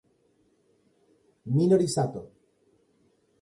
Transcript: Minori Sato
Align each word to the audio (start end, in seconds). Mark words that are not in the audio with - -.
Minori 1.59 1.85
Sato 1.87 2.23